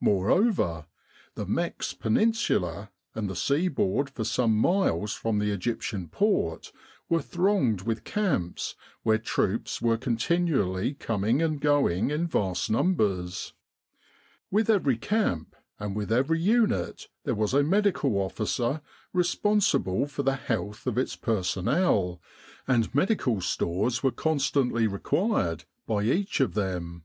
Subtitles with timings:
[0.00, 0.86] Moreover,
[1.34, 6.70] the Mex Peninsula and the sea board for some miles from the Egyptian port
[7.08, 13.52] were thronged with camps where troops were continually coming and going in vast numbers.
[14.48, 18.80] With every camp and with every unit there was a Medical Officer
[19.12, 22.20] responsible for the health of its personnel,
[22.68, 27.02] and medical stores were constantly required by each of them.